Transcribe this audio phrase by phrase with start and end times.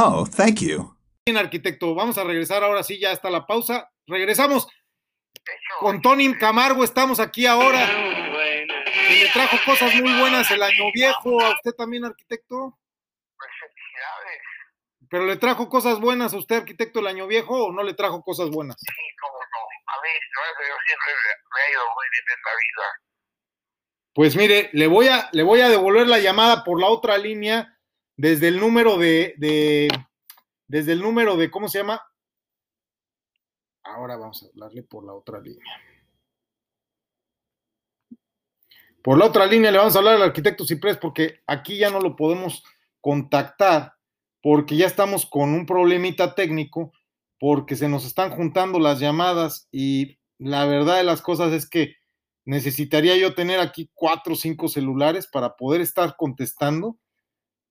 [0.00, 0.94] Oh, thank you.
[1.26, 3.90] Bien, arquitecto, vamos a regresar ahora sí, ya está la pausa.
[4.06, 4.68] Regresamos
[5.80, 7.84] con Tony Camargo, estamos aquí ahora.
[9.10, 12.78] Y le trajo cosas muy buenas el año viejo, a usted también, arquitecto.
[13.36, 14.40] Pues felicidades.
[15.10, 18.22] Pero le trajo cosas buenas a usted, arquitecto, el año viejo, o no le trajo
[18.22, 18.76] cosas buenas?
[18.78, 19.94] Sí, cómo no.
[19.94, 20.10] A mí,
[20.68, 21.12] yo siempre
[21.56, 23.02] me ha ido muy bien en la vida.
[24.14, 27.77] Pues mire, le voy a, le voy a devolver la llamada por la otra línea
[28.18, 29.88] desde el número de, de,
[30.66, 32.02] desde el número de, ¿cómo se llama?
[33.84, 35.80] Ahora vamos a hablarle por la otra línea.
[39.02, 42.00] Por la otra línea le vamos a hablar al arquitecto Ciprés porque aquí ya no
[42.00, 42.64] lo podemos
[43.00, 43.94] contactar
[44.42, 46.92] porque ya estamos con un problemita técnico
[47.38, 51.94] porque se nos están juntando las llamadas y la verdad de las cosas es que
[52.44, 56.98] necesitaría yo tener aquí cuatro o cinco celulares para poder estar contestando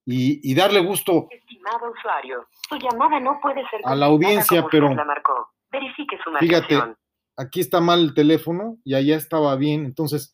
[0.09, 4.69] y, y darle gusto Estimado usuario, su llamada no puede ser A la audiencia, como
[4.71, 5.49] pero- usted la marcó.
[5.69, 6.81] Verifique su Fíjate,
[7.35, 9.83] aquí está mal el teléfono y allá estaba bien.
[9.85, 10.33] Entonces,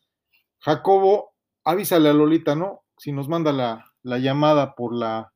[0.60, 1.34] Jacobo,
[1.66, 2.84] avísale a Lolita, ¿no?
[2.98, 5.34] Si nos manda la, la llamada por la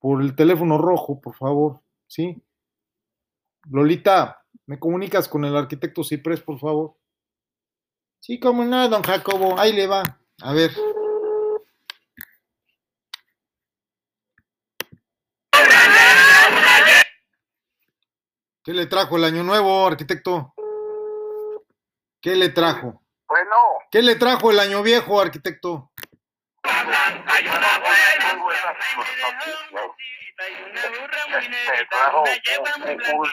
[0.00, 2.42] por el teléfono rojo, por favor, ¿sí?
[3.68, 6.94] Lolita, ¿me comunicas con el arquitecto Ciprés, por favor?
[8.20, 10.02] Sí, cómo no, don Jacobo, ahí le va.
[10.40, 10.70] A ver.
[18.68, 20.52] ¿Qué le trajo el año nuevo, arquitecto?
[22.20, 23.02] ¿Qué le trajo?
[23.26, 23.56] Bueno,
[23.90, 25.90] ¿Qué le trajo el año viejo, arquitecto?
[31.38, 33.28] Este, trajo un, un, un, un-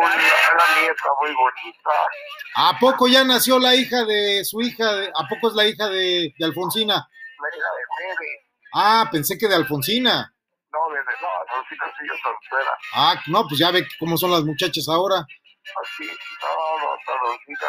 [0.00, 1.90] una nieta muy bonita.
[2.56, 4.92] ¿A poco ya nació la hija de su hija?
[4.94, 6.94] de- ¿A poco es la hija de, de Alfonsina?
[6.94, 7.66] La hija
[8.18, 8.26] de.
[8.72, 10.33] Ah, pensé que de Alfonsina.
[11.54, 12.72] De, no, Rosita sigue soltera.
[12.94, 15.16] Ah, no, pues ya ve cómo son las muchachas ahora.
[15.20, 17.66] Así, no, no, no, Rosita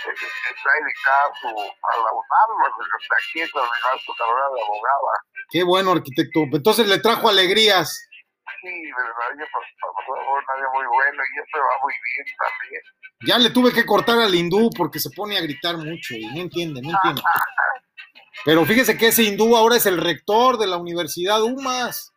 [0.00, 2.50] eh, está dedicada a, la UNAM,
[3.00, 5.12] está aquí terminar su carrera de abogada.
[5.50, 6.40] Qué bueno, arquitecto.
[6.52, 8.08] Entonces le trajo alegrías.
[8.62, 12.82] Sí, verdad, yo pasó un año muy bueno y esto va muy bien también.
[13.26, 16.42] Ya le tuve que cortar al hindú porque se pone a gritar mucho y no
[16.42, 17.22] entiende, no entiende.
[18.44, 22.12] Pero fíjese que ese hindú ahora es el rector de la Universidad UMAS.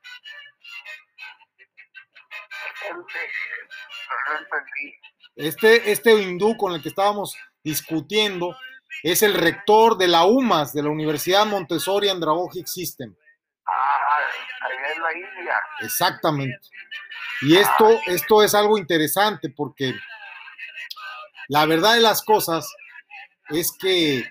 [5.35, 8.55] Este, este hindú con el que estábamos discutiendo
[9.01, 13.15] es el rector de la UMAS, de la Universidad Montessori Andragogic System.
[13.65, 14.17] Ah,
[14.61, 15.53] allá en la India.
[15.81, 16.67] Exactamente.
[17.41, 19.93] Y esto, esto es algo interesante porque
[21.47, 22.71] la verdad de las cosas
[23.49, 24.23] es que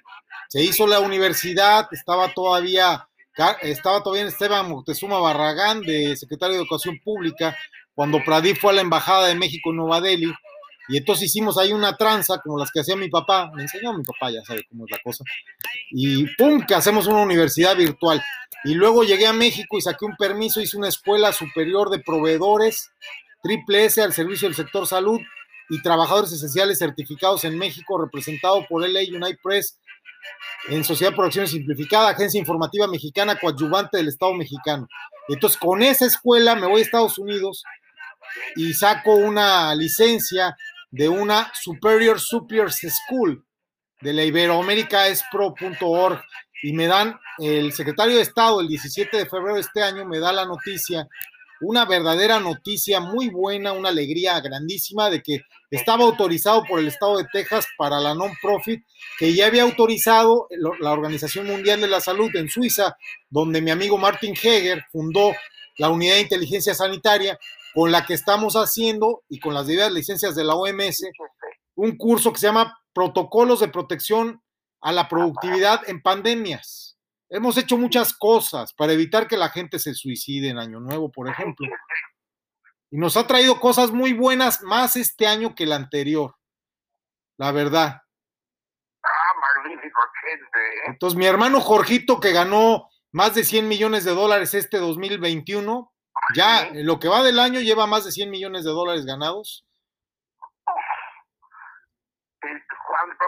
[0.48, 3.08] se hizo la universidad, estaba todavía,
[3.62, 7.56] estaba todavía Esteban Moctezuma Barragán, de secretario de Educación Pública,
[7.94, 10.32] cuando Pradip fue a la Embajada de México en Nueva Delhi,
[10.88, 14.02] y entonces hicimos ahí una tranza, como las que hacía mi papá, me enseñó mi
[14.02, 15.24] papá, ya sabe cómo es la cosa,
[15.90, 16.64] y ¡pum!
[16.66, 18.22] que hacemos una universidad virtual.
[18.64, 22.90] Y luego llegué a México y saqué un permiso, hice una escuela superior de proveedores,
[23.42, 25.20] triple S al servicio del sector salud
[25.68, 29.78] y trabajadores esenciales certificados en México, representado por LA United Press
[30.68, 34.86] en Sociedad por Acción Simplificada, Agencia Informativa Mexicana, coadyuvante del Estado mexicano.
[35.28, 37.64] Entonces, con esa escuela me voy a Estados Unidos
[38.56, 40.56] y saco una licencia
[40.90, 43.44] de una Superior Superiors School
[44.00, 46.22] de la iberoamericaespro.org
[46.62, 50.20] y me dan, el secretario de Estado el 17 de febrero de este año me
[50.20, 51.08] da la noticia,
[51.60, 57.18] una verdadera noticia muy buena, una alegría grandísima de que estaba autorizado por el Estado
[57.18, 58.84] de Texas para la non-profit
[59.18, 60.46] que ya había autorizado
[60.80, 62.96] la Organización Mundial de la Salud en Suiza,
[63.30, 65.32] donde mi amigo Martin Heger fundó
[65.78, 67.38] la Unidad de Inteligencia Sanitaria,
[67.74, 71.04] con la que estamos haciendo y con las debidas licencias de la OMS,
[71.74, 74.42] un curso que se llama Protocolos de Protección
[74.80, 76.98] a la Productividad en Pandemias.
[77.30, 81.28] Hemos hecho muchas cosas para evitar que la gente se suicide en Año Nuevo, por
[81.28, 81.66] ejemplo.
[82.90, 86.34] Y nos ha traído cosas muy buenas más este año que el anterior.
[87.38, 88.02] La verdad.
[89.02, 90.58] Ah, magnífico, gente.
[90.58, 90.82] ¿eh?
[90.88, 95.91] Entonces, mi hermano Jorgito, que ganó más de 100 millones de dólares este 2021,
[96.34, 99.66] ya en lo que va del año lleva más de 100 millones de dólares ganados.
[102.40, 103.24] ¿Cuánto?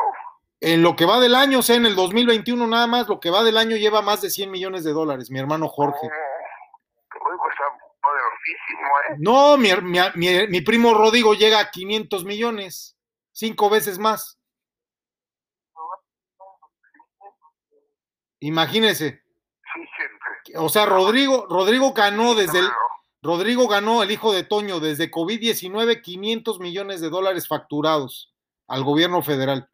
[0.61, 3.31] En lo que va del año, o sea, en el 2021 nada más, lo que
[3.31, 6.07] va del año lleva más de 100 millones de dólares, mi hermano Jorge.
[6.07, 7.65] Oh, uy, está
[8.01, 9.17] poderosísimo, ¿eh?
[9.19, 12.97] No, mi, mi, mi, mi primo Rodrigo llega a 500 millones,
[13.33, 14.39] cinco veces más.
[18.41, 19.23] Imagínese.
[20.57, 22.69] O sea, Rodrigo, Rodrigo ganó desde el,
[23.25, 28.35] Rodrigo ganó, el hijo de Toño, desde COVID-19 500 millones de dólares facturados
[28.69, 29.71] al gobierno federal.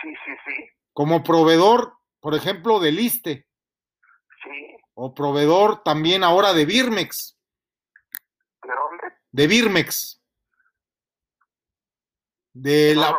[0.00, 3.46] Sí, sí, sí, Como proveedor, por ejemplo, del ISTE
[4.42, 4.76] sí.
[4.94, 7.38] o proveedor también ahora de Birmex,
[8.62, 9.14] ¿De dónde?
[9.30, 10.22] de Birmex,
[12.54, 13.18] de No la-.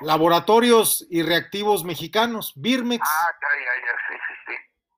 [0.00, 3.06] Laboratorios y Reactivos Mexicanos, Birmex.
[3.06, 4.21] Ah, ya, ya, ya, sí.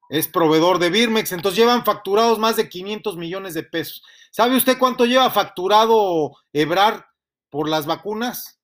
[0.08, 4.04] Es proveedor de Birmex, entonces llevan facturados más de 500 millones de pesos.
[4.30, 7.02] ¿Sabe usted cuánto lleva facturado Ebrard
[7.50, 8.60] por las vacunas?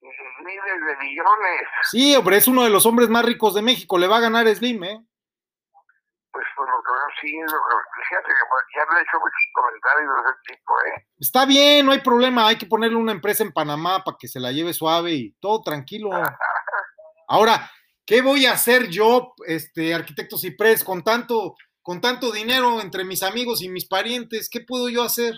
[0.00, 1.62] Miles de millones.
[1.90, 4.48] Sí, hombre, es uno de los hombres más ricos de México, le va a ganar
[4.48, 5.04] Slim, ¿eh?
[6.32, 9.18] Pues por lo que veo, sí, lo que, fíjate que pues, ya me he hecho
[9.18, 11.06] muchos comentarios de ese tipo, ¿eh?
[11.18, 14.40] Está bien, no hay problema, hay que ponerle una empresa en Panamá para que se
[14.40, 16.10] la lleve suave y todo tranquilo.
[17.28, 17.70] Ahora,
[18.10, 23.22] ¿qué voy a hacer yo, este arquitecto Ciprés, con tanto, con tanto dinero entre mis
[23.22, 24.50] amigos y mis parientes?
[24.50, 25.32] ¿Qué puedo yo hacer?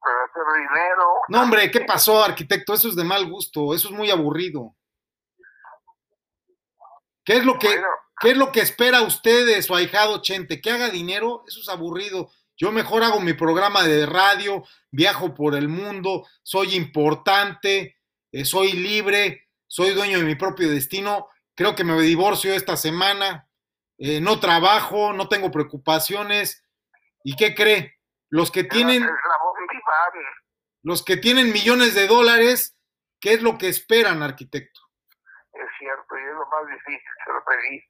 [0.00, 1.04] Hacer dinero.
[1.26, 2.74] No, hombre, ¿qué pasó, arquitecto?
[2.74, 4.76] Eso es de mal gusto, eso es muy aburrido.
[7.24, 7.88] ¿Qué es lo que, Bueno,
[8.20, 10.60] qué es lo que espera usted de su ahijado Chente?
[10.60, 11.42] ¿Que haga dinero?
[11.48, 12.30] Eso es aburrido.
[12.56, 14.62] Yo mejor hago mi programa de radio,
[14.92, 17.96] viajo por el mundo, soy importante,
[18.30, 21.28] eh, soy libre, soy dueño de mi propio destino.
[21.54, 23.48] Creo que me divorcio esta semana,
[23.98, 26.64] eh, no trabajo, no tengo preocupaciones.
[27.24, 27.98] ¿Y qué cree?
[28.28, 29.08] Los que tienen,
[30.82, 32.76] los que tienen millones de dólares,
[33.20, 34.80] ¿qué es lo que esperan, arquitecto?
[35.56, 37.84] es cierto, y es lo más difícil, se lo pedí.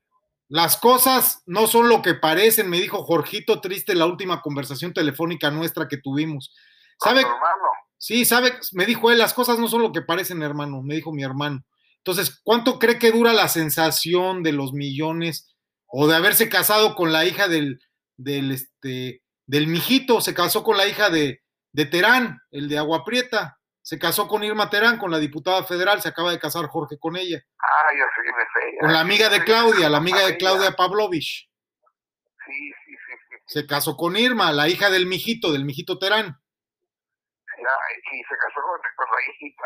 [0.49, 4.93] Las cosas no son lo que parecen, me dijo Jorgito Triste en la última conversación
[4.93, 6.55] telefónica nuestra que tuvimos.
[7.01, 7.23] ¿Sabe?
[7.23, 10.95] Hermano, Sí, sabe, me dijo él, las cosas no son lo que parecen, hermano, me
[10.95, 11.65] dijo mi hermano.
[11.99, 15.57] Entonces, ¿cuánto cree que dura la sensación de los millones
[15.87, 17.81] o de haberse casado con la hija del,
[18.17, 20.21] del, este, del mijito?
[20.21, 23.59] Se casó con la hija de, de Terán, el de Agua Prieta.
[23.83, 27.17] Se casó con Irma Terán, con la diputada federal, se acaba de casar Jorge con
[27.17, 27.41] ella.
[27.59, 28.81] ah, se viene fea.
[28.81, 31.49] Con la amiga de Claudia, la amiga de Claudia Pavlovich.
[32.47, 32.53] Sí,
[32.85, 33.37] sí, sí, sí.
[33.47, 36.37] Se casó con Irma, la hija del mijito, del mijito Terán.
[38.13, 39.65] Y se casó con, con la hijita.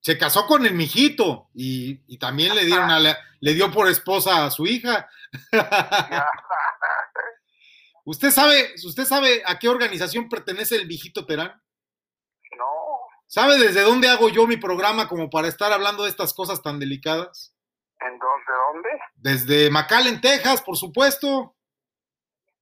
[0.00, 3.86] Se casó con el mijito y, y también le dieron a la- le dio por
[3.88, 5.08] esposa a su hija.
[8.04, 11.52] ¿Usted sabe, usted sabe a qué organización pertenece el mijito Terán?
[12.58, 12.64] no,
[13.28, 16.78] ¿Sabe desde dónde hago yo mi programa como para estar hablando de estas cosas tan
[16.80, 17.54] delicadas?
[18.00, 18.88] ¿en dónde, dónde?
[19.14, 21.54] Desde McAllen, Texas, por supuesto.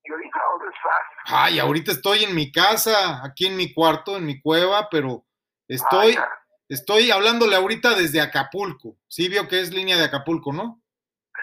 [0.05, 1.09] ¿Y ahorita dónde estás?
[1.25, 5.25] Ay, ahorita estoy en mi casa, aquí en mi cuarto, en mi cueva, pero
[5.69, 6.28] estoy, Ah,
[6.69, 8.96] estoy hablándole ahorita desde Acapulco.
[9.08, 10.82] Sí vio que es línea de Acapulco, ¿no?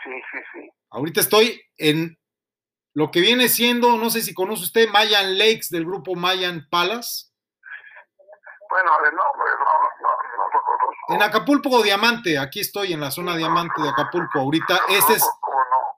[0.03, 0.69] Sí, sí, sí.
[0.89, 2.17] Ahorita estoy en
[2.93, 7.27] lo que viene siendo, no sé si conoce usted, Mayan Lakes del grupo Mayan Palace.
[8.69, 11.13] Bueno, de nombre no, no, no lo conozco.
[11.13, 14.39] En Acapulco Diamante, aquí estoy en la zona Diamante de Acapulco.
[14.39, 15.46] Ahorita, esta es ¿Cómo no?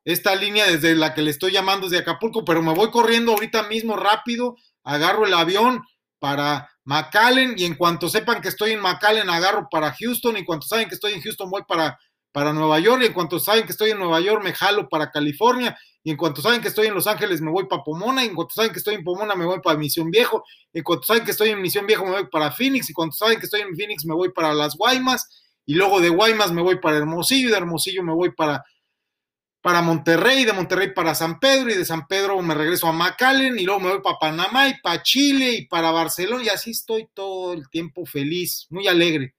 [0.06, 3.64] Esta línea desde la que le estoy llamando desde Acapulco, pero me voy corriendo ahorita
[3.64, 5.84] mismo rápido, agarro el avión
[6.20, 10.46] para McAllen y en cuanto sepan que estoy en McAllen agarro para Houston y en
[10.46, 11.98] cuanto saben que estoy en Houston voy para,
[12.32, 15.12] para Nueva York y en cuanto saben que estoy en Nueva York me jalo para
[15.12, 18.28] California y en cuanto saben que estoy en Los Ángeles me voy para Pomona y
[18.28, 20.44] en cuanto saben que estoy en Pomona me voy para Misión Viejo
[20.74, 23.14] y en cuanto saben que estoy en Misión Viejo me voy para Phoenix y cuando
[23.14, 25.28] saben que estoy en Phoenix me voy para Las Guaymas
[25.66, 28.64] y luego de Guaymas me voy para Hermosillo y de Hermosillo me voy para
[29.62, 33.60] para Monterrey, de Monterrey para San Pedro y de San Pedro me regreso a McAllen
[33.60, 37.10] y luego me voy para Panamá y para Chile y para Barcelona y así estoy
[37.14, 39.36] todo el tiempo feliz, muy alegre.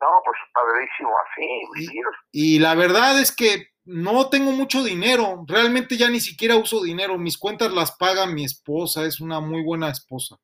[0.00, 1.90] No, pues padrísimo así,
[2.32, 2.56] Y-.
[2.56, 7.16] Y la verdad es que no tengo mucho dinero, realmente ya ni siquiera uso dinero,
[7.16, 10.36] mis cuentas las paga mi esposa, es una muy buena esposa.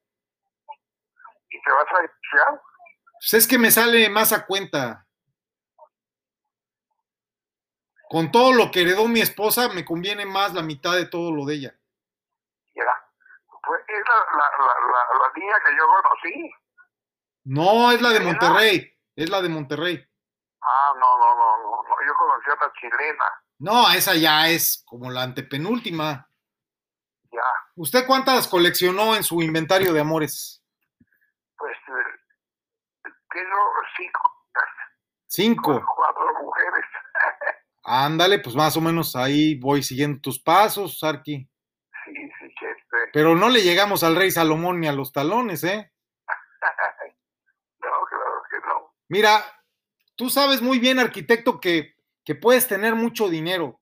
[1.51, 2.63] ¿Y te vas a divorciar?
[3.15, 5.07] Pues es que me sale más a cuenta.
[8.13, 11.47] Con todo lo que heredó mi esposa, me conviene más la mitad de todo lo
[11.47, 11.75] de ella.
[12.75, 12.85] Ya.
[13.67, 16.51] Pues es la, la, la, la, la niña que yo conocí.
[17.45, 18.21] No, es la de.
[18.21, 18.95] Monterrey.
[19.17, 20.07] Es la de Monterrey.
[20.61, 22.07] Ah, no, no, no, no, no.
[22.07, 23.25] Yo conocí a una chilena.
[23.61, 26.29] No, esa ya es como la antepenúltima.
[27.31, 27.41] Ya.
[27.77, 30.63] ¿Usted cuántas coleccionó en su inventario de amores?
[31.57, 33.57] Pues eh, tengo
[33.97, 34.47] cinco,
[35.29, 35.83] Cinco.
[35.97, 36.85] cuatro mujeres.
[37.85, 41.49] Ándale, pues más o menos ahí voy siguiendo tus pasos, Arqui.
[42.05, 42.97] Sí, sí, que este.
[43.13, 45.91] Pero no le llegamos al rey Salomón ni a los talones, ¿eh?
[47.83, 48.95] No, claro que no.
[49.09, 49.45] Mira,
[50.15, 53.81] tú sabes muy bien, arquitecto, que, que puedes tener mucho dinero,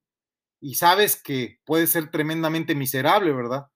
[0.61, 3.66] y sabes que puede ser tremendamente miserable, ¿verdad?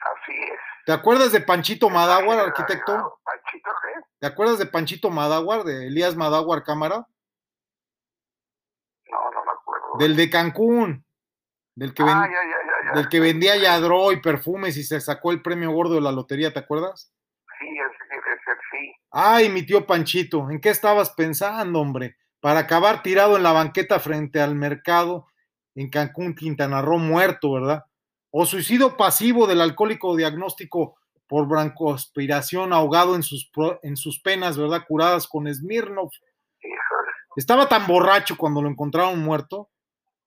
[0.00, 0.58] Así es.
[0.86, 3.20] ¿Te acuerdas de Panchito Madáguar, arquitecto?
[3.22, 4.00] Panchito, ¿qué?
[4.18, 7.06] ¿Te acuerdas de Panchito Madáguar, de Elías Madáguar Cámara?
[9.10, 9.79] No, no me acuerdo.
[9.98, 11.04] Del de Cancún,
[11.74, 12.96] del que, ven- Ah, ya, ya, ya, ya.
[13.00, 16.52] del que vendía Yadro y perfumes y se sacó el premio gordo de la lotería,
[16.52, 17.12] ¿te acuerdas?
[17.58, 18.92] Sí, ese sí.
[19.10, 22.16] Ay, mi tío Panchito, ¿en qué estabas pensando, hombre?
[22.40, 25.26] Para acabar tirado en la banqueta frente al mercado
[25.74, 27.84] en Cancún, Quintana Roo, muerto, ¿verdad?
[28.30, 33.50] O suicidio pasivo del alcohólico diagnóstico por brancoaspiración ahogado en sus,
[33.82, 34.84] en sus penas, ¿verdad?
[34.88, 35.46] Curadas con.
[35.46, 36.10] Híjole.
[37.36, 39.70] Estaba tan borracho cuando lo encontraron muerto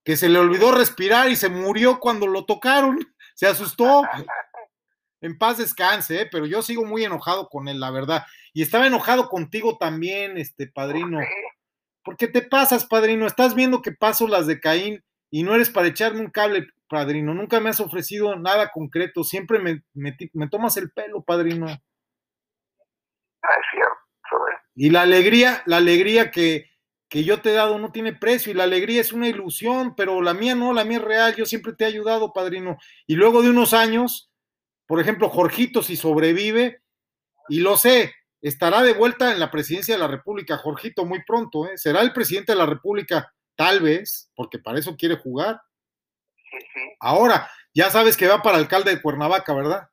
[0.03, 2.99] que se le olvidó respirar y se murió cuando lo tocaron.
[3.35, 4.03] Se asustó.
[5.21, 6.29] En paz descanse, ¿eh?
[6.29, 8.25] pero yo sigo muy enojado con él, la verdad.
[8.53, 11.19] Y estaba enojado contigo también, este padrino.
[12.03, 13.25] Porque te pasas, padrino.
[13.25, 17.33] Estás viendo que paso las de Caín y no eres para echarme un cable, padrino.
[17.33, 19.23] Nunca me has ofrecido nada concreto.
[19.23, 21.67] Siempre me, me tomas el pelo, padrino.
[23.43, 24.45] Ah, es cierto.
[24.51, 24.57] ¿eh?
[24.75, 26.69] Y la alegría, la alegría que,
[27.13, 30.19] que yo te he dado no tiene precio y la alegría es una ilusión, pero
[30.19, 31.35] la mía no, la mía es real.
[31.35, 32.79] Yo siempre te he ayudado, padrino.
[33.05, 34.31] Y luego de unos años,
[34.87, 36.81] por ejemplo, Jorgito, si sobrevive,
[37.49, 41.67] y lo sé, estará de vuelta en la presidencia de la República, Jorgito, muy pronto,
[41.67, 41.77] ¿eh?
[41.77, 45.61] Será el presidente de la República, tal vez, porque para eso quiere jugar.
[46.99, 49.87] Ahora, ya sabes que va para alcalde de Cuernavaca, ¿verdad?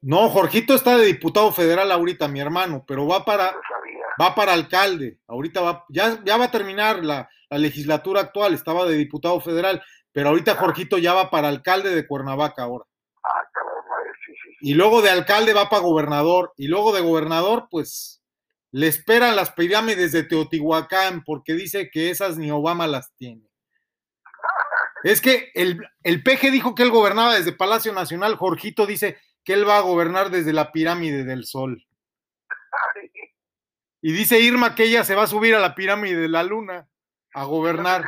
[0.00, 3.52] No, Jorgito está de diputado federal ahorita, mi hermano, pero va para.
[4.20, 5.18] Va para alcalde.
[5.26, 9.82] Ahorita va, ya, ya va a terminar la, la legislatura actual, estaba de diputado federal,
[10.12, 12.84] pero ahorita Jorgito ya va para alcalde de Cuernavaca ahora.
[13.22, 14.48] Ah, eh, sí, sí.
[14.60, 14.70] sí.
[14.70, 18.22] Y luego de alcalde va para gobernador, y luego de gobernador, pues
[18.72, 23.48] le esperan las pirámides de Teotihuacán, porque dice que esas ni Obama las tiene.
[25.02, 29.52] Es que el, el peje dijo que él gobernaba desde Palacio Nacional, Jorgito dice que
[29.52, 31.86] él va a gobernar desde la pirámide del Sol.
[34.06, 36.86] Y dice Irma que ella se va a subir a la pirámide de la Luna
[37.34, 38.04] a gobernar.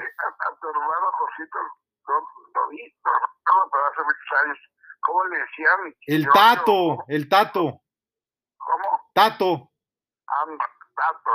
[5.01, 5.95] ¿Cómo le decían?
[6.07, 7.83] El Tato, el Tato,
[8.59, 9.11] ¿Cómo?
[9.13, 9.73] Tato,
[10.25, 11.31] Tato.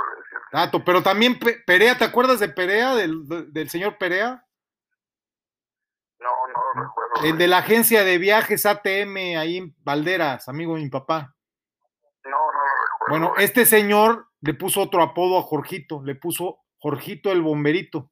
[0.52, 4.46] Tato, pero también Pe- Perea, ¿te acuerdas de Perea, del, del señor Perea?
[6.20, 7.14] No, no lo recuerdo.
[7.26, 11.36] El de la agencia de viajes ATM ahí en Valderas, amigo de mi papá.
[12.24, 13.10] No, no lo recuerdo.
[13.10, 18.12] Bueno, este señor le puso otro apodo a Jorgito, le puso Jorgito el bomberito.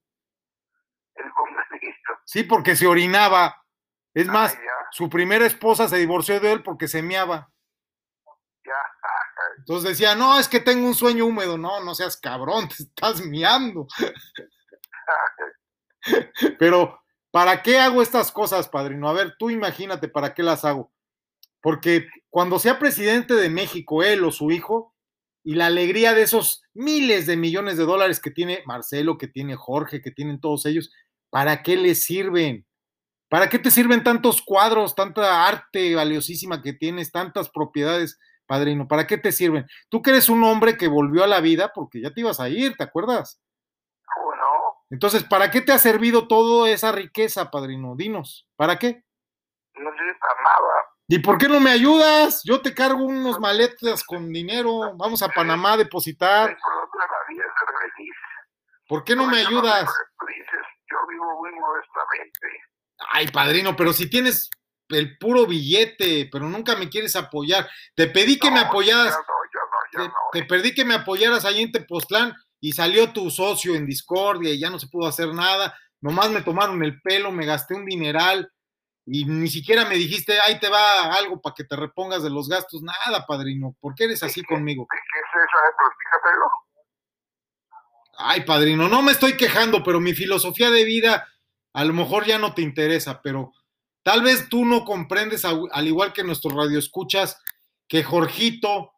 [1.14, 2.14] El bomberito.
[2.24, 3.66] Sí, porque se orinaba.
[4.14, 7.52] Es más, Ah, ya, su primera esposa se divorció de él porque se meaba.
[8.66, 8.72] ya.
[9.58, 11.58] Entonces decía, no, es que tengo un sueño húmedo.
[11.58, 13.88] No, no seas cabrón, te estás miando.
[16.60, 16.98] Pero,
[17.30, 19.10] ¿para qué hago estas cosas, padrino?
[19.10, 20.94] A ver, tú imagínate para qué las hago.
[21.62, 24.96] Porque cuando sea presidente de México, él o su hijo,
[25.44, 29.56] y la alegría de esos miles de millones de dólares que tiene Marcelo, que tiene
[29.56, 30.94] Jorge, que tienen todos ellos,
[31.30, 32.66] ¿para qué les sirven?
[33.30, 38.88] ¿Para qué te sirven tantos cuadros, tanta arte valiosísima que tienes, tantas propiedades, padrino?
[38.88, 39.66] ¿Para qué te sirven?
[39.90, 42.50] Tú que eres un hombre que volvió a la vida porque ya te ibas a
[42.50, 43.42] ir, ¿te acuerdas?
[44.14, 44.86] ¿Cómo no?
[44.90, 47.96] Entonces, ¿para qué te ha servido toda esa riqueza, padrino?
[47.96, 49.04] Dinos, ¿para qué?
[49.76, 50.91] No sirve para nada.
[51.12, 52.42] ¿Y por qué no me ayudas?
[52.46, 56.58] Yo te cargo unos maletas con dinero, vamos a Panamá a depositar.
[58.88, 59.90] ¿Por qué no me ayudas?
[60.90, 62.48] yo vivo muy modestamente.
[63.12, 64.50] Ay, padrino, pero si tienes
[64.88, 67.70] el puro billete, pero nunca me quieres apoyar.
[67.94, 70.94] Te pedí que me apoyaras, Yo no, yo no, te, yo te pedí que me
[70.94, 75.10] apoyaras ahí en Tepoztlán y salió tu socio en discordia y ya no se pudo
[75.10, 75.78] hacer nada.
[76.00, 78.50] Nomás me tomaron el pelo, me gasté un dineral
[79.06, 82.48] y ni siquiera me dijiste, ahí te va algo para que te repongas de los
[82.48, 82.82] gastos.
[82.84, 84.88] Nada, padrino, ¿por qué eres así conmigo?
[84.90, 85.58] ¿Qué es eso?
[85.78, 86.46] Platícatelo.
[88.18, 91.28] Ay, padrino, no me estoy quejando, pero mi filosofía de vida
[91.74, 93.54] a lo mejor ya no te interesa, pero
[94.04, 97.42] tal vez tú no comprendes, al igual que nuestros radioescuchas,
[97.88, 98.94] que Jorgito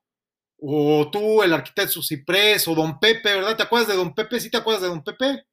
[0.58, 3.56] o tú, el arquitecto Ciprés o Don Pepe, ¿verdad?
[3.56, 4.40] ¿Te acuerdas de Don Pepe?
[4.40, 5.46] ¿Sí te acuerdas de Don Pepe?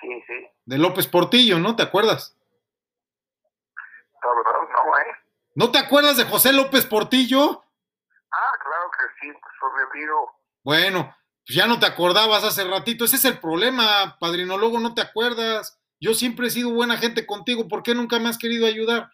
[0.00, 0.45] Sí, sí.
[0.66, 1.76] De López Portillo, ¿no?
[1.76, 2.36] ¿Te acuerdas?
[4.22, 5.16] La verdad, no, ¿eh?
[5.54, 7.64] ¿No te acuerdas de José López Portillo?
[8.32, 10.40] Ah, claro que sí, pues sobrevivo.
[10.64, 13.04] Bueno, pues ya no te acordabas hace ratito.
[13.04, 14.58] Ese es el problema, padrino.
[14.58, 15.80] Luego no te acuerdas.
[16.00, 17.68] Yo siempre he sido buena gente contigo.
[17.68, 19.08] ¿Por qué nunca me has querido ayudar?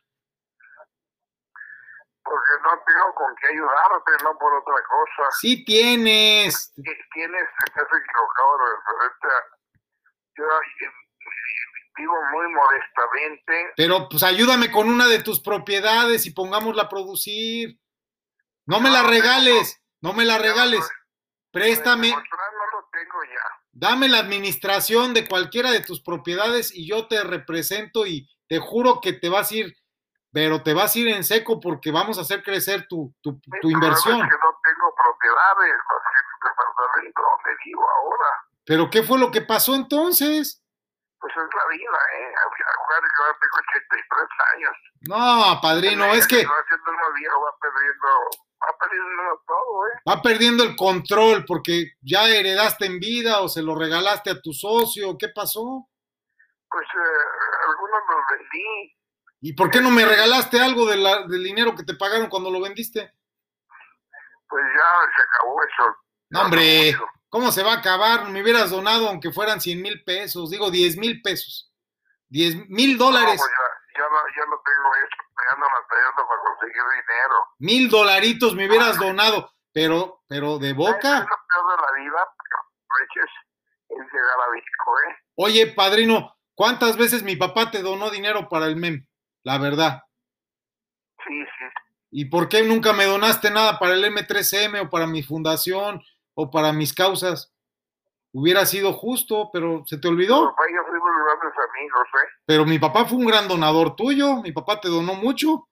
[2.24, 5.30] Porque no tengo con qué ayudarte, no por otra cosa.
[5.38, 6.72] Sí tienes.
[7.12, 9.58] Tienes, estás equivocado referente a...
[10.34, 10.44] Yo
[11.96, 13.72] vivo muy modestamente.
[13.76, 17.78] Pero pues ayúdame con una de tus propiedades y pongámosla a producir.
[18.66, 20.88] No me la regales, no me la regales.
[21.50, 22.10] Préstame.
[22.10, 23.62] No lo tengo ya.
[23.72, 29.00] Dame la administración de cualquiera de tus propiedades y yo te represento y te juro
[29.00, 29.76] que te vas a ir,
[30.30, 33.70] pero te vas a ir en seco porque vamos a hacer crecer tu, tu, tu
[33.70, 34.20] inversión.
[34.20, 38.26] Es que no tengo propiedades más que el departamento donde vivo ahora.
[38.64, 40.61] ¿Pero qué fue lo que pasó entonces?
[41.22, 42.34] Pues es la vida, ¿eh?
[42.34, 44.74] Acuérdate que ahora tengo 83 años.
[45.06, 46.44] No, padrino, es que...
[46.44, 48.08] Va viejo, perdiendo
[48.62, 50.00] va perdiendo todo, ¿eh?
[50.08, 54.52] Va perdiendo el control porque ya heredaste en vida o se lo regalaste a tu
[54.52, 55.16] socio.
[55.18, 55.88] ¿Qué pasó?
[56.68, 58.96] Pues eh, algunos los vendí.
[59.40, 62.50] ¿Y por qué no me regalaste algo de la, del dinero que te pagaron cuando
[62.50, 63.12] lo vendiste?
[64.48, 65.96] Pues ya se acabó eso.
[66.30, 66.96] No, hombre,
[67.32, 68.28] ¿cómo se va a acabar?
[68.28, 71.72] Me hubieras donado aunque fueran 100 mil pesos, digo 10 mil pesos.
[72.28, 73.40] 10 mil dólares.
[73.40, 73.50] No, pues
[73.96, 77.36] ya, ya, no, ya no tengo eso me ando batallando para conseguir dinero.
[77.58, 81.18] Mil dolaritos me hubieras donado, pero, pero de boca.
[81.18, 82.62] Es lo peor de la vida, pero
[83.88, 85.16] es llegar a México, ¿eh?
[85.36, 89.06] Oye, padrino, ¿cuántas veces mi papá te donó dinero para el MEM?
[89.42, 90.02] La verdad.
[91.26, 91.64] Sí, sí.
[92.10, 96.02] ¿Y por qué nunca me donaste nada para el M3M o para mi fundación
[96.42, 97.52] o para mis causas?
[98.32, 100.50] Hubiera sido justo, pero se te olvidó.
[100.50, 102.28] Papá y yo fuimos grandes amigos, ¿eh?
[102.46, 104.36] Pero mi papá fue un gran donador tuyo.
[104.36, 105.68] Mi papá te donó mucho.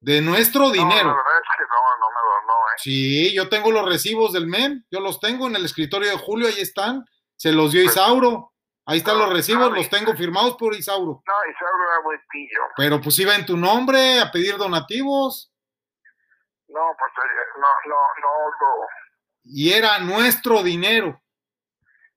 [0.00, 1.08] De nuestro dinero.
[1.08, 2.78] La verdad es que no, no me donó, ¿eh?
[2.78, 4.84] Sí, yo tengo los recibos del MEM.
[4.90, 7.04] Yo los tengo en el escritorio de Julio, ahí están.
[7.36, 8.52] Se los dio Isauro.
[8.86, 11.22] Ahí están los recibos, los tengo firmados por Isauro.
[11.24, 12.60] No, Isauro era muy pillo.
[12.76, 15.52] Pero pues iba en tu nombre a pedir donativos.
[16.66, 17.12] No, pues
[17.56, 18.30] no, no, no,
[18.60, 18.99] no
[19.44, 21.22] y era nuestro dinero.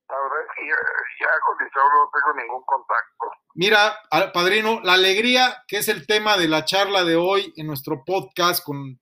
[0.09, 3.31] La verdad es que ya, con no tengo ningún contacto.
[3.55, 3.99] Mira,
[4.33, 8.63] padrino, la alegría, que es el tema de la charla de hoy en nuestro podcast,
[8.63, 8.99] con,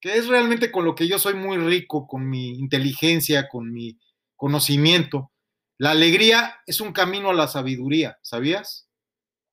[0.00, 3.98] que es realmente con lo que yo soy muy rico, con mi inteligencia, con mi
[4.34, 5.32] conocimiento.
[5.78, 8.88] La alegría es un camino a la sabiduría, ¿sabías?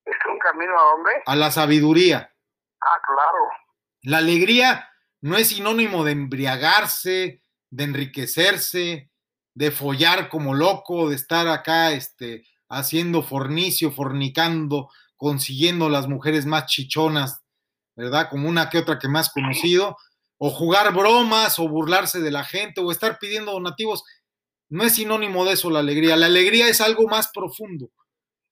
[0.05, 1.11] ¿Es un camino a dónde?
[1.25, 2.33] A la sabiduría.
[2.81, 3.49] Ah, claro.
[4.03, 4.89] La alegría
[5.21, 7.42] no es sinónimo de embriagarse,
[7.73, 9.09] de enriquecerse,
[9.55, 16.67] de follar como loco, de estar acá este, haciendo fornicio, fornicando, consiguiendo las mujeres más
[16.67, 17.41] chichonas,
[17.95, 18.27] ¿verdad?
[18.29, 19.97] Como una que otra que más conocido,
[20.37, 24.03] o jugar bromas, o burlarse de la gente, o estar pidiendo donativos.
[24.69, 26.15] No es sinónimo de eso la alegría.
[26.15, 27.89] La alegría es algo más profundo.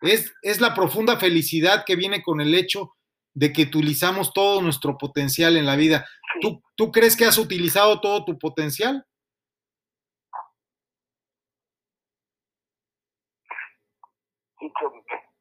[0.01, 2.93] Es, es la profunda felicidad que viene con el hecho
[3.33, 6.07] de que utilizamos todo nuestro potencial en la vida.
[6.41, 9.05] ¿Tú, ¿Tú crees que has utilizado todo tu potencial?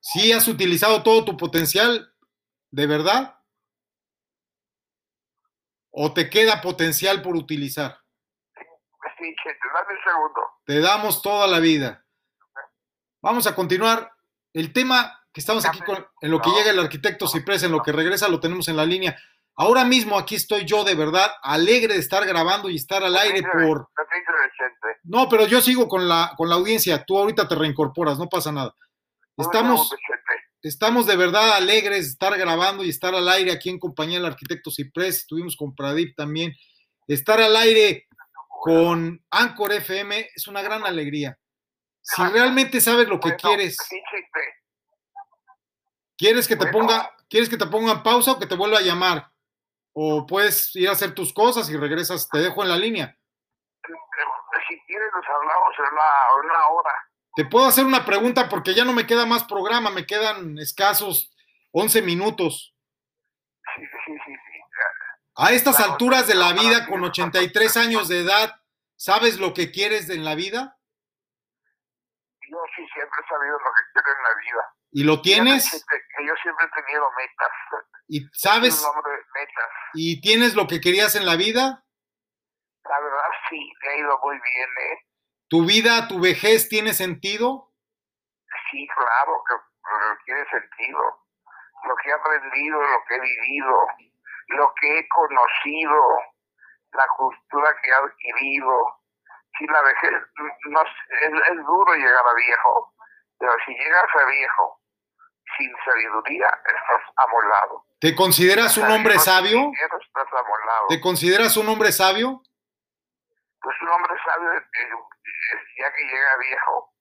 [0.01, 2.15] ¿Sí has utilizado todo tu potencial?
[2.71, 3.39] ¿De verdad?
[5.91, 7.99] ¿O te queda potencial por utilizar?
[9.19, 9.35] Sí,
[9.75, 10.41] dame un segundo.
[10.65, 12.07] Te damos toda la vida.
[13.21, 14.13] Vamos a continuar.
[14.53, 17.83] El tema que estamos aquí con, en lo que llega el arquitecto Ciprés, en lo
[17.83, 19.17] que regresa, lo tenemos en la línea.
[19.57, 23.43] Ahora mismo aquí estoy yo de verdad alegre de estar grabando y estar al aire
[23.43, 23.91] por...
[25.03, 27.05] No, pero yo sigo con la, con la audiencia.
[27.05, 28.75] Tú ahorita te reincorporas, no pasa nada.
[29.41, 29.97] Estamos,
[30.63, 34.27] estamos de verdad alegres de estar grabando y estar al aire aquí en compañía del
[34.27, 35.19] arquitecto Ciprés.
[35.19, 36.53] Estuvimos con Pradip también.
[37.07, 38.07] Estar al aire
[38.49, 41.39] con Anchor FM es una gran alegría.
[42.03, 43.77] Si realmente sabes lo que quieres.
[46.17, 49.31] ¿Quieres que te ponga, quieres que te ponga pausa o que te vuelva a llamar?
[49.95, 53.17] O puedes ir a hacer tus cosas y regresas, te dejo en la línea.
[54.69, 57.10] Si quieres nos hablamos en una hora.
[57.37, 61.33] Te puedo hacer una pregunta porque ya no me queda más programa, me quedan escasos
[61.73, 62.75] 11 minutos.
[65.37, 68.61] A estas alturas de la vida, con 83 años de edad,
[68.97, 70.77] ¿sabes lo que quieres en la vida?
[72.51, 74.75] Yo sí siempre he sabido lo que quiero en la vida.
[74.93, 75.65] ¿Y lo tienes?
[75.73, 77.51] Yo siempre he tenido metas.
[78.09, 78.85] ¿Y sabes?
[79.35, 79.71] Metas.
[79.95, 81.85] ¿Y tienes lo que querías en la vida?
[82.85, 85.07] La verdad sí, me ha ido muy bien, ¿eh?
[85.51, 87.73] ¿Tu vida, tu vejez tiene sentido?
[88.71, 89.55] Sí, claro que
[90.25, 91.01] tiene sentido.
[91.89, 93.87] Lo que he aprendido, lo que he vivido,
[94.47, 96.01] lo que he conocido,
[96.93, 99.01] la cultura que he adquirido.
[99.59, 100.13] Si la vejez,
[100.67, 102.95] no, es, es duro llegar a viejo,
[103.37, 104.81] pero si llegas a viejo,
[105.59, 107.85] sin sabiduría estás amolado.
[107.99, 109.59] ¿Te consideras un hombre sabio?
[109.59, 110.87] dinero, Estás amolado.
[110.89, 112.41] ¿Te consideras un hombre sabio?
[113.61, 114.95] Pues un hombre sabio, eh, eh,
[115.79, 116.93] ya que llega viejo,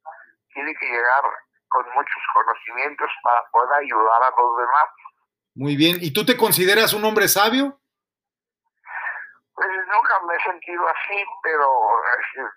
[0.54, 1.24] tiene que llegar
[1.70, 4.90] con muchos conocimientos para poder ayudar a los demás.
[5.56, 5.98] Muy bien.
[6.02, 7.80] ¿Y tú te consideras un hombre sabio?
[9.54, 12.48] Pues nunca me he sentido así, pero eh,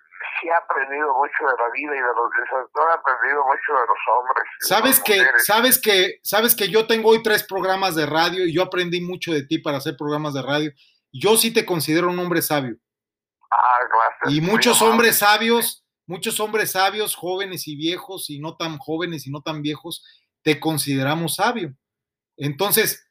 [0.41, 3.87] sí he aprendido mucho de la vida y de los todo he aprendido mucho de
[3.87, 4.45] los hombres.
[4.61, 5.47] Sabes que, mujeres.
[5.47, 9.33] sabes que, sabes que yo tengo hoy tres programas de radio y yo aprendí mucho
[9.33, 10.71] de ti para hacer programas de radio.
[11.13, 12.77] Yo sí te considero un hombre sabio.
[13.53, 14.35] Ah, gracias.
[14.35, 14.93] Y muy muchos amable.
[14.93, 19.61] hombres sabios, muchos hombres sabios, jóvenes y viejos, y no tan jóvenes y no tan
[19.63, 20.05] viejos,
[20.43, 21.75] te consideramos sabio.
[22.37, 23.09] Entonces,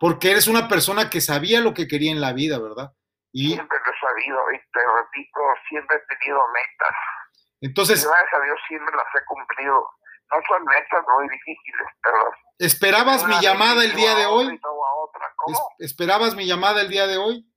[0.00, 2.92] porque eres una persona que sabía lo que quería en la vida, ¿verdad?
[3.32, 6.96] Y Siempre lo he sabido y te repito, siempre he tenido metas.
[7.60, 9.88] Y entonces, gracias a Dios siempre las he cumplido.
[10.30, 14.60] No son metas muy difíciles, pero ¿esperabas mi llamada el día de hoy?
[15.78, 17.50] y ¿Esperabas mi llamada el día de hoy?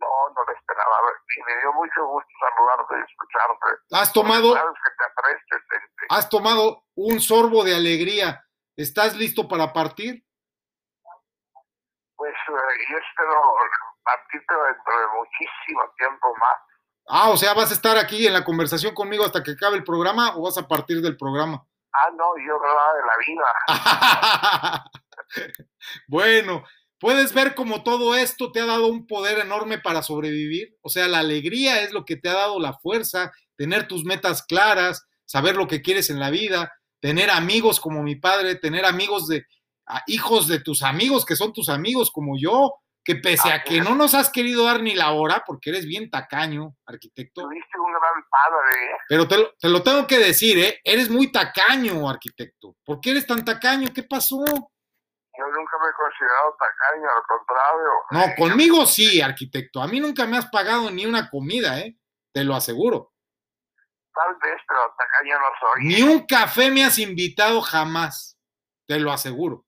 [0.00, 0.96] No, no lo esperaba.
[1.36, 3.66] Y me dio mucho gusto saludarte y escucharte.
[3.92, 6.06] ¿Has tomado, Sabes que te aprecio, Tente.
[6.10, 8.44] has tomado un sorbo de alegría?
[8.76, 10.22] ¿Estás listo para partir?
[12.16, 13.40] Pues eh, yo espero
[14.04, 16.58] partirte dentro de muchísimo tiempo más.
[17.08, 19.84] Ah, o sea, ¿vas a estar aquí en la conversación conmigo hasta que acabe el
[19.84, 21.64] programa o vas a partir del programa?
[21.92, 24.90] Ah, no, yo hablaba de la vida.
[26.08, 26.64] bueno,
[26.98, 30.76] puedes ver cómo todo esto te ha dado un poder enorme para sobrevivir.
[30.82, 34.42] O sea, la alegría es lo que te ha dado la fuerza, tener tus metas
[34.44, 39.26] claras, saber lo que quieres en la vida, tener amigos como mi padre, tener amigos
[39.28, 39.44] de
[39.86, 43.80] a- hijos de tus amigos que son tus amigos como yo, que pese a que
[43.80, 47.92] no nos has querido dar ni la hora, porque eres bien tacaño, arquitecto, Tuviste un
[47.92, 48.84] gran padre.
[48.84, 48.96] ¿eh?
[49.08, 50.80] pero te lo, te lo tengo que decir, ¿eh?
[50.82, 52.74] Eres muy tacaño, arquitecto.
[52.84, 53.92] ¿Por qué eres tan tacaño?
[53.94, 54.42] ¿Qué pasó?
[55.38, 57.90] Yo nunca me he considerado tacaño, al contrario.
[58.10, 59.82] No, conmigo sí, arquitecto.
[59.82, 61.96] A mí nunca me has pagado ni una comida, ¿eh?
[62.32, 63.12] Te lo aseguro.
[64.14, 65.84] Tal vez, pero tacaño no soy.
[65.84, 68.38] Ni un café me has invitado jamás.
[68.86, 69.66] Te lo aseguro.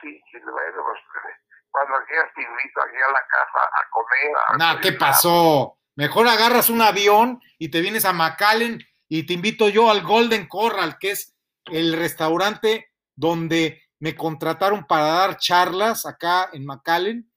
[0.00, 1.36] Sí, sí, bueno, pues, eh,
[1.70, 4.36] cuando quieras te invito aquí a la casa a comer.
[4.48, 5.78] a No, ¿qué pasó?
[5.94, 10.48] Mejor agarras un avión y te vienes a McAllen y te invito yo al Golden
[10.48, 17.30] Corral, que es el restaurante donde me contrataron para dar charlas acá en McAllen.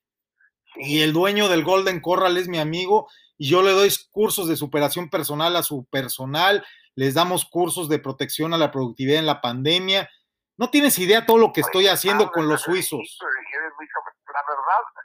[0.76, 4.56] Y el dueño del Golden Corral es mi amigo y yo le doy cursos de
[4.56, 9.41] superación personal a su personal, les damos cursos de protección a la productividad en la
[9.41, 10.10] pandemia.
[10.58, 13.19] No tienes idea todo lo que estoy haciendo con los suizos.
[13.19, 15.04] La verdad,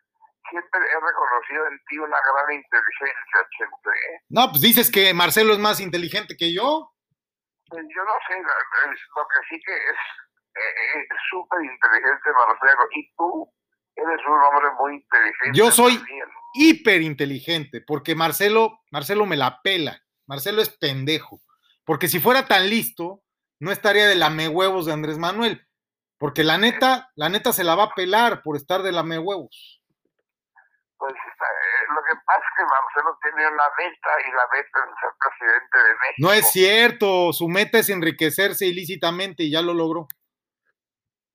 [0.48, 3.92] siempre he reconocido en ti una gran inteligencia, siempre.
[3.92, 4.22] ¿eh?
[4.28, 6.94] No, pues dices que Marcelo es más inteligente que yo.
[7.68, 9.96] Pues yo no sé, lo que sí que es
[10.94, 12.82] es súper inteligente, Marcelo.
[12.94, 13.52] Y tú
[13.96, 15.58] eres un hombre muy inteligente.
[15.58, 16.02] Yo soy-
[16.54, 20.00] hiper inteligente, porque Marcelo, Marcelo me la pela.
[20.26, 21.40] Marcelo es pendejo.
[21.84, 23.22] Porque si fuera tan listo,
[23.60, 25.66] no estaría de lamehuevos de Andrés Manuel.
[26.18, 29.82] Porque la neta, la neta se la va a pelar por estar de lamehuevos.
[30.98, 35.00] Pues eh, lo que pasa es que Marcelo tiene una meta y la meta es
[35.00, 36.16] ser presidente de México.
[36.18, 40.08] No es cierto, su meta es enriquecerse ilícitamente y ya lo logró.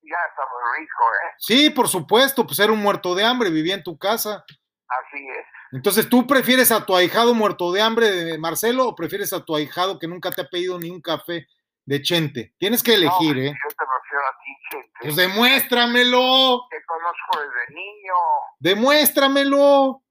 [0.06, 1.32] Muy rico, ¿eh?
[1.38, 4.44] Sí, por supuesto, pues era un muerto de hambre, vivía en tu casa.
[4.88, 5.46] Así es.
[5.72, 9.56] Entonces, ¿tú prefieres a tu ahijado muerto de hambre de Marcelo o prefieres a tu
[9.56, 11.48] ahijado que nunca te ha pedido ni un café
[11.84, 12.54] de Chente?
[12.58, 13.52] Tienes que elegir, No, ¿eh?
[13.52, 14.90] Yo te refiero a ti, Chente.
[15.00, 18.14] Pues demuéstramelo, Te conozco desde niño.
[18.60, 20.02] demuéstramelo.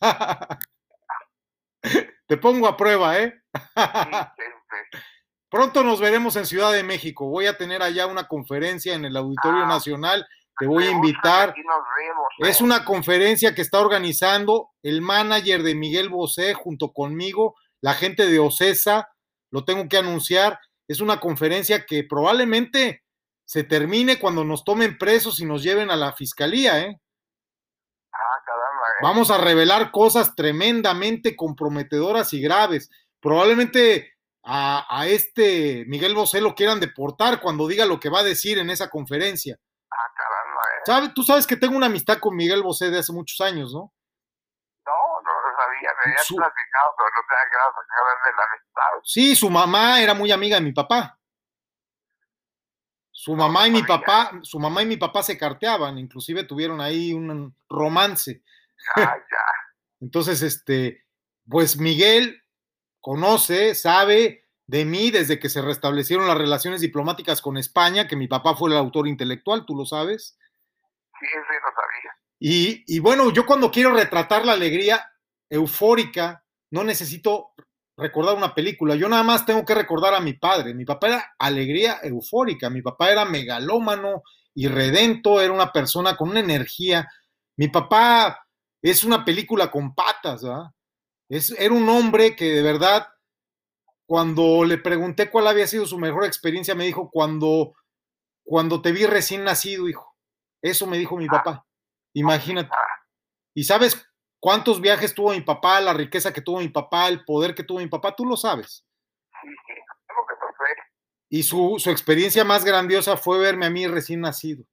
[2.26, 3.42] Te pongo a prueba, ¿eh?
[3.54, 5.04] Sí, Chente.
[5.54, 7.28] Pronto nos veremos en Ciudad de México.
[7.28, 9.68] Voy a tener allá una conferencia en el Auditorio Ah.
[9.68, 10.26] Nacional.
[10.58, 11.54] Te voy a invitar.
[11.54, 12.48] vemos, ¿eh?
[12.50, 18.26] Es una conferencia que está organizando el manager de Miguel Bosé junto conmigo, la gente
[18.26, 19.08] de Ocesa,
[19.52, 20.58] lo tengo que anunciar.
[20.88, 23.04] Es una conferencia que probablemente
[23.44, 27.00] se termine cuando nos tomen presos y nos lleven a la fiscalía, ¿eh?
[28.12, 29.02] Ah, caramba, ¿eh?
[29.02, 32.90] Vamos a revelar cosas tremendamente comprometedoras y graves.
[33.20, 34.13] Probablemente
[34.44, 38.58] a, a este Miguel Bosé lo quieran deportar cuando diga lo que va a decir
[38.58, 39.58] en esa conferencia.
[39.90, 40.82] Ah, caramba, ¿eh?
[40.86, 41.08] ¿Sabe?
[41.14, 43.92] Tú sabes que tengo una amistad con Miguel Bosé de hace muchos años, ¿no?
[44.86, 45.90] No, no lo sabía.
[46.04, 47.72] Me habías Su- platicado, pero no te había quedado
[48.24, 49.00] de la amistad.
[49.04, 51.18] Sí, su mamá era muy amiga de mi papá.
[53.10, 54.00] Su mamá y mi sabía.
[54.00, 58.42] papá, su mamá y mi papá se carteaban, inclusive tuvieron ahí un romance.
[58.96, 59.38] Ah, ya.
[60.00, 61.06] Entonces, este,
[61.48, 62.43] pues Miguel
[63.04, 68.28] conoce, sabe de mí desde que se restablecieron las relaciones diplomáticas con España, que mi
[68.28, 70.38] papá fue el autor intelectual, tú lo sabes.
[71.20, 72.12] Sí, sí, lo sabía.
[72.38, 75.06] Y, y bueno, yo cuando quiero retratar la alegría
[75.50, 77.50] eufórica, no necesito
[77.94, 80.72] recordar una película, yo nada más tengo que recordar a mi padre.
[80.72, 84.22] Mi papá era alegría eufórica, mi papá era megalómano
[84.54, 87.06] y redento, era una persona con una energía.
[87.58, 88.46] Mi papá
[88.80, 90.70] es una película con patas, ¿verdad?
[91.34, 93.08] Es, era un hombre que de verdad,
[94.06, 97.74] cuando le pregunté cuál había sido su mejor experiencia, me dijo, cuando,
[98.44, 100.16] cuando te vi recién nacido, hijo.
[100.62, 101.66] Eso me dijo mi papá.
[102.12, 102.70] Imagínate.
[103.52, 107.56] ¿Y sabes cuántos viajes tuvo mi papá, la riqueza que tuvo mi papá, el poder
[107.56, 108.14] que tuvo mi papá?
[108.14, 108.86] Tú lo sabes.
[109.42, 109.74] Sí, sí,
[110.06, 110.76] tengo que saber.
[111.30, 114.64] Y su, su experiencia más grandiosa fue verme a mí recién nacido.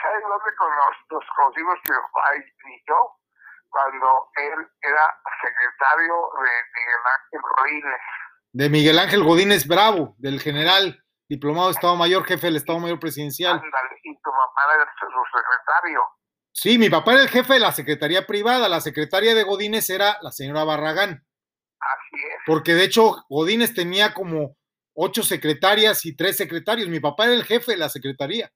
[0.00, 3.23] ¿Sabes dónde con los, nos conocimos mi papá y yo?
[3.74, 5.10] Cuando él era
[5.42, 8.00] secretario de Miguel Ángel Rodríguez.
[8.52, 13.00] De Miguel Ángel Godínez Bravo, del general diplomado de Estado Mayor, jefe del Estado Mayor
[13.00, 13.54] Presidencial.
[13.54, 15.06] Ándale, y tu papá era su
[15.36, 16.04] secretario.
[16.52, 20.18] Sí, mi papá era el jefe de la Secretaría Privada, la secretaria de Godínez era
[20.22, 21.26] la señora Barragán,
[21.80, 22.42] Así es.
[22.46, 24.56] porque de hecho Godínez tenía como
[24.94, 26.88] ocho secretarias y tres secretarios.
[26.88, 28.52] Mi papá era el jefe de la secretaría.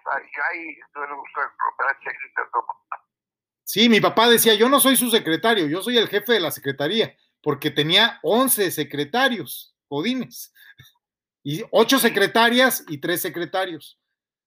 [3.63, 6.51] Sí, mi papá decía, yo no soy su secretario, yo soy el jefe de la
[6.51, 10.53] secretaría, porque tenía 11 secretarios, Godínez,
[11.43, 13.99] y ocho secretarias y tres secretarios.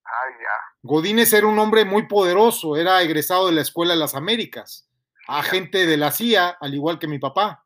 [0.05, 0.79] Ay, ya.
[0.83, 4.89] Godínez era un hombre muy poderoso, era egresado de la Escuela de las Américas,
[5.27, 7.65] agente de la CIA, al igual que mi papá.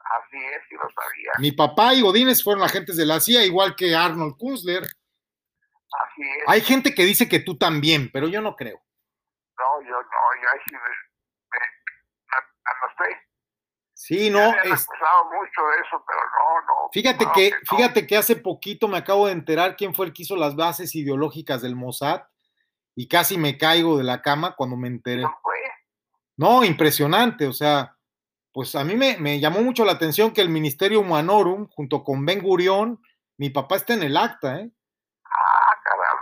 [0.00, 1.32] Así es, sí lo sabía.
[1.38, 4.88] Mi papá y Godínez fueron agentes de la CIA, igual que Arnold Kunzler.
[5.92, 6.44] Así es.
[6.46, 8.80] Hay gente que dice que tú también, pero yo no creo.
[9.58, 10.88] No, yo no, yo ahí sí me, me.
[13.94, 16.90] Sí, Me no, habían es- acusado mucho de eso, pero no, no.
[16.92, 17.76] fíjate no, que, no.
[17.76, 20.94] fíjate que hace poquito me acabo de enterar quién fue el que hizo las bases
[20.94, 22.22] ideológicas del Mossad
[22.94, 25.22] y casi me caigo de la cama cuando me enteré.
[25.22, 25.56] ¿Quién fue?
[26.36, 27.96] No, impresionante, o sea,
[28.52, 32.24] pues a mí me, me llamó mucho la atención que el Ministerio Humanorum, junto con
[32.24, 33.02] Ben Gurión,
[33.36, 34.70] mi papá está en el acta, ¿eh?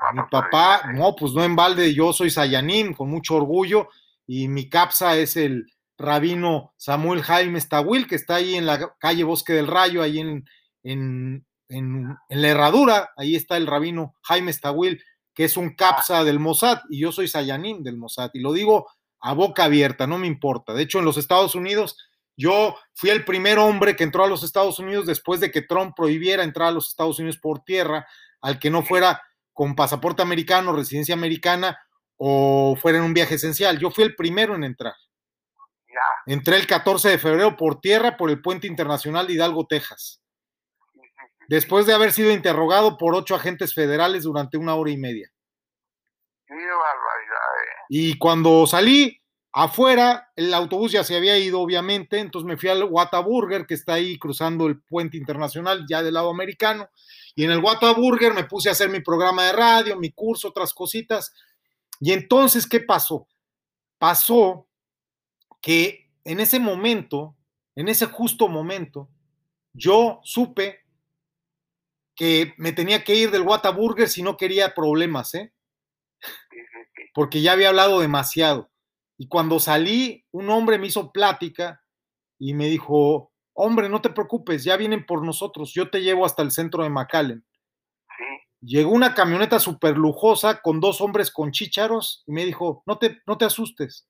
[0.07, 0.13] Ah.
[0.13, 0.99] Mi no papá, sabía.
[0.99, 3.89] no, pues no en balde, yo soy Sayanim, con mucho orgullo,
[4.27, 5.67] y mi capsa es el
[5.99, 10.49] rabino Samuel Jaime Stawil, que está ahí en la calle Bosque del Rayo, ahí en,
[10.83, 15.03] en, en, en la herradura, ahí está el rabino Jaime Stawil,
[15.35, 18.89] que es un capsa del Mossad, y yo soy Sayanim del Mossad, y lo digo
[19.21, 20.73] a boca abierta, no me importa.
[20.73, 21.97] De hecho, en los Estados Unidos,
[22.37, 25.95] yo fui el primer hombre que entró a los Estados Unidos después de que Trump
[25.97, 28.07] prohibiera entrar a los Estados Unidos por tierra
[28.43, 29.23] al que no fuera
[29.57, 31.79] con pasaporte americano, residencia americana
[32.19, 33.79] o fuera en un viaje esencial.
[33.79, 34.93] Yo fui el primero en entrar.
[36.27, 40.21] Entré el 14 de febrero por tierra por el puente internacional de Hidalgo, Texas,
[41.49, 45.33] después de haber sido interrogado por ocho agentes federales durante una hora y media.
[46.47, 47.85] Qué barbaridad, eh.
[47.89, 52.85] Y cuando salí afuera, el autobús ya se había ido, obviamente, entonces me fui al
[52.85, 56.91] Whataburger, que está ahí cruzando el puente internacional, ya del lado americano,
[57.37, 60.73] y en el Whataburger me puse a hacer mi programa de radio, mi curso, otras
[60.73, 61.35] cositas.
[62.01, 63.29] Y entonces, ¿qué pasó?
[63.99, 64.67] Pasó
[65.61, 67.37] que en ese momento,
[67.75, 69.11] en ese justo momento,
[69.75, 70.81] yo supe
[72.15, 75.53] que me tenía que ir del Whataburger si no quería problemas, ¿eh?
[77.13, 78.71] Porque ya había hablado demasiado.
[79.19, 81.85] Y cuando salí, un hombre me hizo plática
[82.39, 86.43] y me dijo, hombre, no te preocupes, ya vienen por nosotros, yo te llevo hasta
[86.43, 87.45] el centro de McAllen.
[88.17, 88.25] Sí,
[88.61, 93.23] Llegó una camioneta súper lujosa con dos hombres con chícharos y me dijo, no te,
[93.27, 94.09] no te asustes,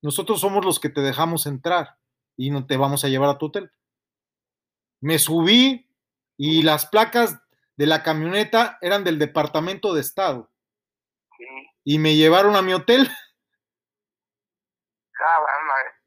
[0.00, 1.96] nosotros somos los que te dejamos entrar
[2.36, 3.70] y no te vamos a llevar a tu hotel.
[5.00, 5.90] Me subí
[6.36, 7.40] y las placas
[7.76, 10.50] de la camioneta eran del Departamento de Estado
[11.36, 11.44] sí.
[11.84, 13.10] y me llevaron a mi hotel.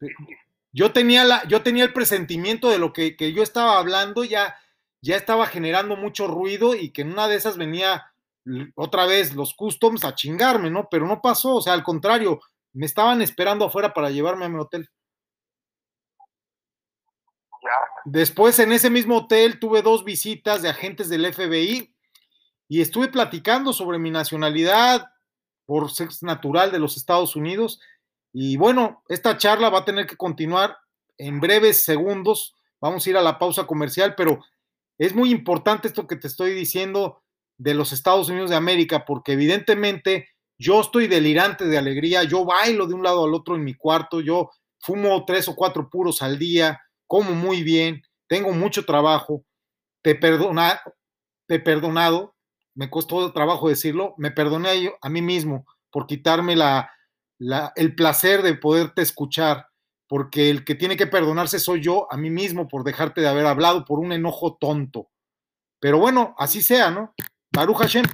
[0.02, 0.38] Eh.
[0.78, 4.56] Yo tenía, la, yo tenía el presentimiento de lo que, que yo estaba hablando, ya,
[5.02, 8.14] ya estaba generando mucho ruido y que en una de esas venía
[8.76, 10.88] otra vez los customs a chingarme, ¿no?
[10.88, 12.42] Pero no pasó, o sea, al contrario,
[12.74, 14.88] me estaban esperando afuera para llevarme a mi hotel.
[18.06, 21.92] Después en ese mismo hotel tuve dos visitas de agentes del FBI
[22.68, 25.08] y estuve platicando sobre mi nacionalidad
[25.66, 27.82] por ser natural de los Estados Unidos.
[28.34, 30.78] Y bueno, esta charla va a tener que continuar
[31.18, 32.56] en breves segundos.
[32.80, 34.40] Vamos a ir a la pausa comercial, pero
[34.98, 37.24] es muy importante esto que te estoy diciendo
[37.58, 42.88] de los Estados Unidos de América, porque evidentemente yo estoy delirante de alegría, yo bailo
[42.88, 46.38] de un lado al otro en mi cuarto, yo fumo tres o cuatro puros al
[46.38, 49.44] día, como muy bien, tengo mucho trabajo,
[50.04, 50.82] te, perdona,
[51.48, 52.36] te he perdonado,
[52.76, 56.92] me costó trabajo decirlo, me perdoné yo, a mí mismo por quitarme la,
[57.40, 59.68] el placer de poderte escuchar,
[60.08, 63.46] porque el que tiene que perdonarse soy yo a mí mismo por dejarte de haber
[63.46, 65.10] hablado por un enojo tonto.
[65.80, 67.14] Pero bueno, así sea, ¿no?
[67.52, 68.06] Baruch Hashem.